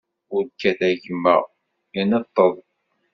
Ur 0.35 0.43
kkat, 0.49 0.79
a 0.87 0.89
gma, 1.03 1.37
ineṭṭeḍ. 1.99 2.53